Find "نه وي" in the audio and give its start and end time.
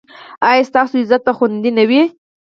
1.77-2.01